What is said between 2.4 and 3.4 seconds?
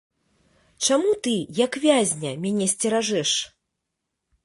мяне сцеражэш?